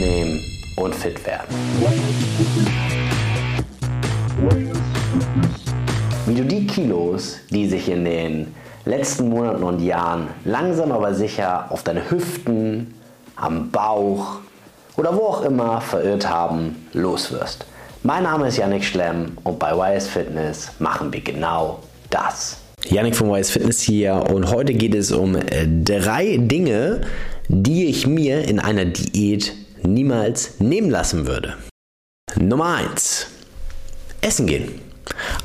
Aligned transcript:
abnehmen 0.00 0.40
und 0.76 0.94
fit 0.94 1.24
werden. 1.26 1.54
Wie 6.26 6.34
du 6.34 6.44
die 6.44 6.66
Kilos, 6.66 7.38
die 7.50 7.68
sich 7.68 7.88
in 7.88 8.04
den 8.04 8.54
letzten 8.86 9.28
Monaten 9.28 9.62
und 9.62 9.80
Jahren 9.80 10.28
langsam 10.44 10.92
aber 10.92 11.12
sicher 11.12 11.66
auf 11.70 11.82
deine 11.82 12.10
Hüften, 12.10 12.94
am 13.36 13.70
Bauch 13.70 14.38
oder 14.96 15.14
wo 15.14 15.20
auch 15.20 15.42
immer 15.42 15.80
verirrt 15.80 16.28
haben, 16.28 16.86
loswirst. 16.92 17.66
Mein 18.02 18.22
Name 18.22 18.48
ist 18.48 18.56
Yannick 18.56 18.84
Schlemm 18.84 19.36
und 19.44 19.58
bei 19.58 19.72
YS 19.72 20.08
Fitness 20.08 20.70
machen 20.78 21.12
wir 21.12 21.20
genau 21.20 21.80
das. 22.08 22.58
Yannick 22.88 23.14
von 23.16 23.30
YS 23.34 23.50
Fitness 23.50 23.80
hier 23.82 24.14
und 24.32 24.50
heute 24.50 24.72
geht 24.72 24.94
es 24.94 25.12
um 25.12 25.36
drei 25.84 26.38
Dinge, 26.38 27.02
die 27.48 27.86
ich 27.86 28.06
mir 28.06 28.48
in 28.48 28.58
einer 28.58 28.86
Diät 28.86 29.52
niemals 29.82 30.60
nehmen 30.60 30.90
lassen 30.90 31.26
würde. 31.26 31.56
Nummer 32.38 32.76
1. 32.76 33.26
Essen 34.20 34.46
gehen. 34.46 34.80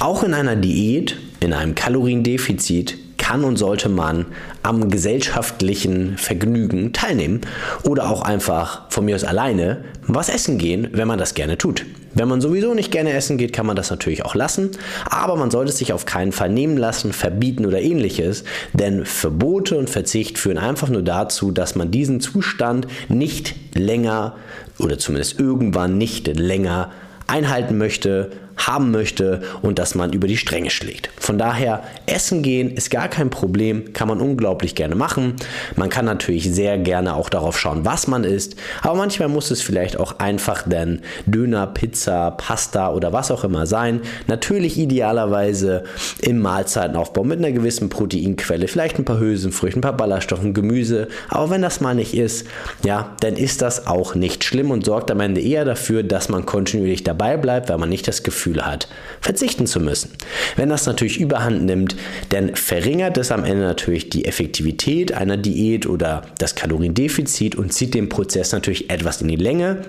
Auch 0.00 0.22
in 0.22 0.34
einer 0.34 0.56
Diät, 0.56 1.16
in 1.40 1.52
einem 1.52 1.74
Kaloriendefizit, 1.74 2.98
kann 3.32 3.44
und 3.44 3.56
sollte 3.56 3.88
man 3.88 4.26
am 4.62 4.90
gesellschaftlichen 4.90 6.18
Vergnügen 6.18 6.92
teilnehmen 6.92 7.40
oder 7.82 8.10
auch 8.10 8.20
einfach 8.20 8.90
von 8.90 9.06
mir 9.06 9.14
aus 9.14 9.24
alleine 9.24 9.84
was 10.06 10.28
essen 10.28 10.58
gehen, 10.58 10.88
wenn 10.92 11.08
man 11.08 11.18
das 11.18 11.32
gerne 11.32 11.56
tut. 11.56 11.86
Wenn 12.14 12.28
man 12.28 12.42
sowieso 12.42 12.74
nicht 12.74 12.90
gerne 12.90 13.14
essen 13.14 13.38
geht, 13.38 13.54
kann 13.54 13.64
man 13.64 13.74
das 13.74 13.88
natürlich 13.88 14.22
auch 14.26 14.34
lassen, 14.34 14.72
aber 15.08 15.36
man 15.36 15.50
sollte 15.50 15.70
es 15.70 15.78
sich 15.78 15.94
auf 15.94 16.04
keinen 16.04 16.32
Fall 16.32 16.50
nehmen 16.50 16.76
lassen, 16.76 17.14
verbieten 17.14 17.64
oder 17.64 17.80
ähnliches, 17.80 18.44
denn 18.74 19.06
Verbote 19.06 19.78
und 19.78 19.88
Verzicht 19.88 20.36
führen 20.36 20.58
einfach 20.58 20.90
nur 20.90 21.02
dazu, 21.02 21.52
dass 21.52 21.74
man 21.74 21.90
diesen 21.90 22.20
Zustand 22.20 22.86
nicht 23.08 23.54
länger 23.74 24.36
oder 24.78 24.98
zumindest 24.98 25.40
irgendwann 25.40 25.96
nicht 25.96 26.26
länger 26.38 26.90
einhalten 27.28 27.78
möchte, 27.78 28.30
haben 28.66 28.90
möchte 28.90 29.42
und 29.62 29.78
dass 29.78 29.94
man 29.94 30.12
über 30.12 30.26
die 30.26 30.36
Stränge 30.36 30.70
schlägt. 30.70 31.10
Von 31.18 31.38
daher, 31.38 31.82
essen 32.06 32.42
gehen 32.42 32.70
ist 32.70 32.90
gar 32.90 33.08
kein 33.08 33.30
Problem, 33.30 33.92
kann 33.92 34.08
man 34.08 34.20
unglaublich 34.20 34.74
gerne 34.74 34.94
machen. 34.94 35.34
Man 35.76 35.88
kann 35.88 36.04
natürlich 36.04 36.52
sehr 36.52 36.78
gerne 36.78 37.14
auch 37.14 37.28
darauf 37.28 37.58
schauen, 37.58 37.84
was 37.84 38.06
man 38.06 38.24
isst, 38.24 38.56
aber 38.82 38.96
manchmal 38.96 39.28
muss 39.28 39.50
es 39.50 39.62
vielleicht 39.62 39.98
auch 39.98 40.18
einfach 40.18 40.64
dann 40.68 41.00
Döner, 41.26 41.66
Pizza, 41.66 42.32
Pasta 42.32 42.92
oder 42.92 43.12
was 43.12 43.30
auch 43.30 43.44
immer 43.44 43.66
sein. 43.66 44.00
Natürlich 44.26 44.78
idealerweise 44.78 45.84
im 46.20 46.40
Mahlzeitenaufbau 46.40 47.24
mit 47.24 47.38
einer 47.38 47.52
gewissen 47.52 47.88
Proteinquelle, 47.88 48.68
vielleicht 48.68 48.98
ein 48.98 49.04
paar 49.04 49.20
Hülsenfrüchte, 49.20 49.78
ein 49.78 49.82
paar 49.82 49.96
Ballaststoffen, 49.96 50.54
Gemüse, 50.54 51.08
aber 51.28 51.50
wenn 51.50 51.62
das 51.62 51.80
mal 51.80 51.94
nicht 51.94 52.14
ist, 52.14 52.46
ja, 52.84 53.14
dann 53.20 53.36
ist 53.36 53.62
das 53.62 53.86
auch 53.86 54.14
nicht 54.14 54.44
schlimm 54.44 54.70
und 54.70 54.84
sorgt 54.84 55.10
am 55.10 55.20
Ende 55.20 55.40
eher 55.40 55.64
dafür, 55.64 56.02
dass 56.02 56.28
man 56.28 56.46
kontinuierlich 56.46 57.04
dabei 57.04 57.36
bleibt, 57.36 57.68
weil 57.68 57.78
man 57.78 57.88
nicht 57.88 58.08
das 58.08 58.22
Gefühl 58.22 58.51
Gefühl 58.52 58.66
hat, 58.66 58.88
verzichten 59.20 59.66
zu 59.66 59.80
müssen. 59.80 60.10
Wenn 60.56 60.68
das 60.68 60.86
natürlich 60.86 61.20
überhand 61.20 61.64
nimmt, 61.64 61.96
dann 62.30 62.54
verringert 62.54 63.16
es 63.18 63.30
am 63.30 63.44
Ende 63.44 63.64
natürlich 63.64 64.10
die 64.10 64.24
Effektivität 64.24 65.12
einer 65.12 65.36
Diät 65.36 65.86
oder 65.86 66.22
das 66.38 66.54
Kaloriendefizit 66.54 67.54
und 67.54 67.72
zieht 67.72 67.94
den 67.94 68.08
Prozess 68.08 68.52
natürlich 68.52 68.90
etwas 68.90 69.22
in 69.22 69.28
die 69.28 69.36
Länge. 69.36 69.82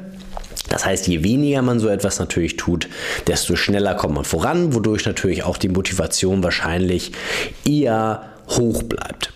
Das 0.70 0.86
heißt, 0.86 1.08
je 1.08 1.24
weniger 1.24 1.62
man 1.62 1.80
so 1.80 1.88
etwas 1.90 2.20
natürlich 2.20 2.58
tut, 2.58 2.88
desto 3.28 3.56
schneller 3.56 3.96
kommt 3.96 4.16
man 4.16 4.26
voran, 4.26 4.74
wodurch 4.74 5.06
natürlich 5.06 5.44
auch 5.44 5.58
die 5.58 5.70
Motivation 5.70 6.42
wahrscheinlich 6.42 7.12
eher 7.68 8.24
hoch 8.48 8.84
bleibt. 8.84 9.32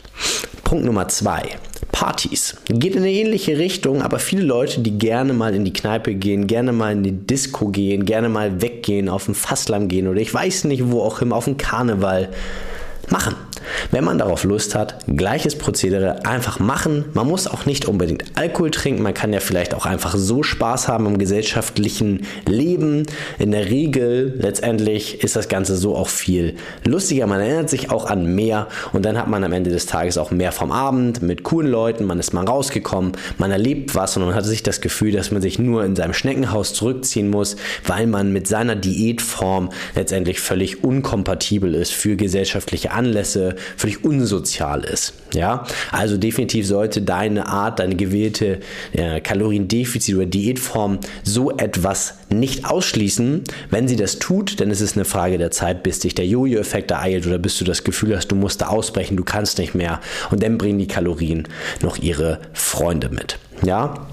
Punkt 0.63 0.85
Nummer 0.85 1.07
zwei. 1.09 1.57
Partys. 1.97 2.55
Geht 2.69 2.93
in 2.93 2.99
eine 2.99 3.11
ähnliche 3.11 3.57
Richtung, 3.57 4.03
aber 4.03 4.19
viele 4.19 4.43
Leute, 4.43 4.81
die 4.81 4.99
gerne 4.99 5.33
mal 5.33 5.55
in 5.55 5.65
die 5.65 5.73
Kneipe 5.73 6.13
gehen, 6.13 6.45
gerne 6.45 6.71
mal 6.71 6.91
in 6.91 7.01
die 7.01 7.11
Disco 7.11 7.69
gehen, 7.69 8.05
gerne 8.05 8.29
mal 8.29 8.61
weggehen, 8.61 9.09
auf 9.09 9.25
den 9.25 9.33
Fasslam 9.33 9.87
gehen 9.87 10.07
oder 10.07 10.21
ich 10.21 10.31
weiß 10.31 10.65
nicht 10.65 10.91
wo 10.91 11.01
auch 11.01 11.23
immer, 11.23 11.35
auf 11.35 11.45
den 11.45 11.57
Karneval, 11.57 12.29
machen. 13.09 13.35
Wenn 13.91 14.03
man 14.03 14.17
darauf 14.17 14.43
Lust 14.43 14.75
hat, 14.75 14.95
gleiches 15.07 15.57
Prozedere 15.57 16.25
einfach 16.25 16.59
machen. 16.59 17.05
Man 17.13 17.27
muss 17.27 17.47
auch 17.47 17.65
nicht 17.65 17.85
unbedingt 17.85 18.25
Alkohol 18.35 18.71
trinken. 18.71 19.03
Man 19.03 19.13
kann 19.13 19.33
ja 19.33 19.39
vielleicht 19.39 19.73
auch 19.73 19.85
einfach 19.85 20.15
so 20.15 20.43
Spaß 20.43 20.87
haben 20.87 21.05
im 21.05 21.17
gesellschaftlichen 21.17 22.25
Leben. 22.47 23.03
In 23.39 23.51
der 23.51 23.69
Regel 23.69 24.35
letztendlich 24.39 25.23
ist 25.23 25.35
das 25.35 25.49
Ganze 25.49 25.75
so 25.75 25.95
auch 25.95 26.09
viel 26.09 26.55
lustiger. 26.83 27.27
Man 27.27 27.41
erinnert 27.41 27.69
sich 27.69 27.91
auch 27.91 28.05
an 28.05 28.35
mehr 28.35 28.67
und 28.93 29.05
dann 29.05 29.17
hat 29.17 29.27
man 29.27 29.43
am 29.43 29.53
Ende 29.53 29.69
des 29.69 29.85
Tages 29.85 30.17
auch 30.17 30.31
mehr 30.31 30.51
vom 30.51 30.71
Abend 30.71 31.21
mit 31.21 31.43
coolen 31.43 31.71
Leuten. 31.71 32.05
Man 32.05 32.19
ist 32.19 32.33
mal 32.33 32.45
rausgekommen, 32.45 33.13
man 33.37 33.51
erlebt 33.51 33.95
was 33.95 34.17
und 34.17 34.25
man 34.25 34.35
hat 34.35 34.45
sich 34.45 34.63
das 34.63 34.81
Gefühl, 34.81 35.11
dass 35.11 35.31
man 35.31 35.41
sich 35.41 35.59
nur 35.59 35.83
in 35.83 35.95
seinem 35.95 36.13
Schneckenhaus 36.13 36.73
zurückziehen 36.73 37.29
muss, 37.29 37.55
weil 37.85 38.07
man 38.07 38.31
mit 38.33 38.47
seiner 38.47 38.75
Diätform 38.75 39.71
letztendlich 39.95 40.39
völlig 40.39 40.83
unkompatibel 40.83 41.75
ist 41.75 41.91
für 41.93 42.15
gesellschaftliche 42.15 42.91
Anlässe, 42.91 43.55
völlig 43.75 44.03
unsozial 44.03 44.83
ist. 44.83 45.13
Ja, 45.33 45.65
also 45.91 46.17
definitiv 46.17 46.65
sollte 46.65 47.01
deine 47.01 47.47
Art, 47.47 47.79
deine 47.79 47.95
gewählte 47.95 48.59
ja, 48.93 49.19
Kaloriendefizit 49.19 50.15
oder 50.15 50.25
Diätform 50.25 50.99
so 51.23 51.51
etwas 51.57 52.15
nicht 52.29 52.65
ausschließen. 52.65 53.43
Wenn 53.69 53.87
sie 53.87 53.97
das 53.97 54.19
tut, 54.19 54.59
dann 54.61 54.71
ist 54.71 54.81
es 54.81 54.95
eine 54.95 55.05
Frage 55.05 55.37
der 55.37 55.51
Zeit, 55.51 55.83
bis 55.83 55.99
dich 55.99 56.15
der 56.15 56.25
Jojo-Effekt 56.25 56.91
ereilt 56.91 57.27
oder 57.27 57.39
bis 57.39 57.57
du 57.57 57.65
das 57.65 57.83
Gefühl 57.83 58.15
hast, 58.15 58.27
du 58.29 58.35
musst 58.35 58.61
da 58.61 58.67
ausbrechen, 58.67 59.17
du 59.17 59.23
kannst 59.23 59.57
nicht 59.57 59.75
mehr. 59.75 59.99
Und 60.31 60.43
dann 60.43 60.57
bringen 60.57 60.79
die 60.79 60.87
Kalorien 60.87 61.47
noch 61.81 61.97
ihre 61.97 62.39
Freunde 62.53 63.09
mit. 63.09 63.37
Ja, 63.65 64.07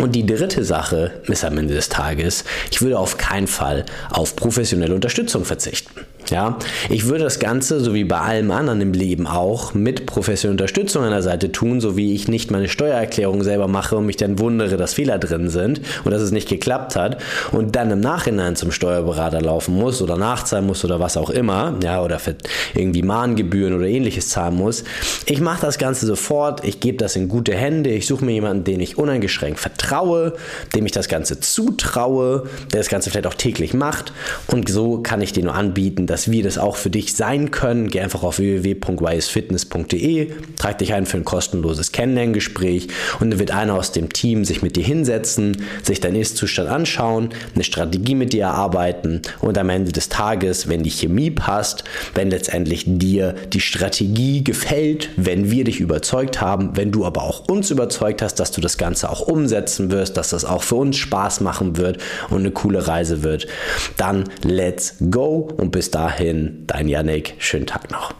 und 0.00 0.12
die 0.12 0.26
dritte 0.26 0.64
Sache 0.64 1.22
ist 1.28 1.44
am 1.44 1.56
Ende 1.56 1.74
des 1.74 1.88
Tages, 1.88 2.44
ich 2.70 2.82
würde 2.82 2.98
auf 2.98 3.16
keinen 3.16 3.46
Fall 3.46 3.84
auf 4.10 4.34
professionelle 4.34 4.94
Unterstützung 4.94 5.44
verzichten. 5.44 6.00
Ja, 6.30 6.58
ich 6.88 7.06
würde 7.06 7.24
das 7.24 7.38
Ganze, 7.38 7.80
so 7.80 7.94
wie 7.94 8.04
bei 8.04 8.18
allem 8.18 8.50
anderen 8.50 8.80
im 8.80 8.92
Leben 8.92 9.26
auch, 9.26 9.74
mit 9.74 10.06
professioneller 10.06 10.54
Unterstützung 10.54 11.04
an 11.04 11.10
der 11.10 11.22
Seite 11.22 11.52
tun, 11.52 11.80
so 11.80 11.96
wie 11.96 12.14
ich 12.14 12.28
nicht 12.28 12.50
meine 12.50 12.68
Steuererklärung 12.68 13.42
selber 13.42 13.68
mache 13.68 13.96
und 13.96 14.06
mich 14.06 14.16
dann 14.16 14.38
wundere, 14.38 14.76
dass 14.76 14.94
Fehler 14.94 15.18
drin 15.18 15.50
sind 15.50 15.80
und 16.04 16.10
dass 16.10 16.22
es 16.22 16.30
nicht 16.30 16.48
geklappt 16.48 16.96
hat 16.96 17.18
und 17.52 17.76
dann 17.76 17.90
im 17.90 18.00
Nachhinein 18.00 18.56
zum 18.56 18.70
Steuerberater 18.70 19.40
laufen 19.40 19.74
muss 19.74 20.00
oder 20.00 20.16
nachzahlen 20.16 20.66
muss 20.66 20.84
oder 20.84 21.00
was 21.00 21.16
auch 21.16 21.30
immer, 21.30 21.76
ja, 21.82 22.02
oder 22.02 22.18
für 22.18 22.36
irgendwie 22.74 23.02
Mahngebühren 23.02 23.74
oder 23.74 23.86
ähnliches 23.86 24.28
zahlen 24.28 24.56
muss. 24.56 24.84
Ich 25.26 25.40
mache 25.40 25.60
das 25.60 25.78
Ganze 25.78 26.06
sofort, 26.06 26.64
ich 26.64 26.80
gebe 26.80 26.98
das 26.98 27.16
in 27.16 27.28
gute 27.28 27.54
Hände, 27.54 27.90
ich 27.90 28.06
suche 28.06 28.24
mir 28.24 28.32
jemanden, 28.32 28.64
den 28.64 28.80
ich 28.80 28.98
uneingeschränkt 28.98 29.60
vertraue, 29.60 30.34
dem 30.74 30.86
ich 30.86 30.92
das 30.92 31.08
Ganze 31.08 31.40
zutraue, 31.40 32.44
der 32.72 32.80
das 32.80 32.88
Ganze 32.88 33.10
vielleicht 33.10 33.26
auch 33.26 33.34
täglich 33.34 33.74
macht 33.74 34.12
und 34.46 34.68
so 34.68 35.02
kann 35.02 35.20
ich 35.20 35.32
dir 35.32 35.44
nur 35.44 35.54
anbieten, 35.54 36.06
dass 36.14 36.30
wir 36.30 36.44
das 36.44 36.58
auch 36.58 36.76
für 36.76 36.90
dich 36.90 37.16
sein 37.16 37.50
können. 37.50 37.88
Geh 37.88 37.98
einfach 37.98 38.22
auf 38.22 38.38
www.wisefitness.de, 38.38 40.30
trag 40.56 40.78
dich 40.78 40.94
ein 40.94 41.06
für 41.06 41.16
ein 41.16 41.24
kostenloses 41.24 41.90
Kennenlerngespräch 41.90 42.86
und 43.18 43.30
dann 43.30 43.40
wird 43.40 43.50
einer 43.50 43.74
aus 43.74 43.90
dem 43.90 44.12
Team 44.12 44.44
sich 44.44 44.62
mit 44.62 44.76
dir 44.76 44.84
hinsetzen, 44.84 45.56
sich 45.82 45.98
deinen 45.98 46.14
Ist-Zustand 46.14 46.68
anschauen, 46.68 47.30
eine 47.56 47.64
Strategie 47.64 48.14
mit 48.14 48.32
dir 48.32 48.42
erarbeiten 48.42 49.22
und 49.40 49.58
am 49.58 49.70
Ende 49.70 49.90
des 49.90 50.08
Tages, 50.08 50.68
wenn 50.68 50.84
die 50.84 50.90
Chemie 50.90 51.32
passt, 51.32 51.82
wenn 52.14 52.30
letztendlich 52.30 52.84
dir 52.86 53.34
die 53.52 53.60
Strategie 53.60 54.44
gefällt, 54.44 55.08
wenn 55.16 55.50
wir 55.50 55.64
dich 55.64 55.80
überzeugt 55.80 56.40
haben, 56.40 56.76
wenn 56.76 56.92
du 56.92 57.04
aber 57.04 57.24
auch 57.24 57.48
uns 57.48 57.72
überzeugt 57.72 58.22
hast, 58.22 58.36
dass 58.36 58.52
du 58.52 58.60
das 58.60 58.78
Ganze 58.78 59.10
auch 59.10 59.22
umsetzen 59.22 59.90
wirst, 59.90 60.16
dass 60.16 60.30
das 60.30 60.44
auch 60.44 60.62
für 60.62 60.76
uns 60.76 60.96
Spaß 60.96 61.40
machen 61.40 61.76
wird 61.76 61.98
und 62.30 62.38
eine 62.38 62.52
coole 62.52 62.86
Reise 62.86 63.24
wird, 63.24 63.48
dann 63.96 64.22
let's 64.44 64.94
go 65.10 65.48
und 65.56 65.72
bis 65.72 65.90
dahin, 66.04 66.64
dein 66.66 66.86
Yannick, 66.88 67.34
schönen 67.38 67.66
Tag 67.66 67.90
noch. 67.90 68.12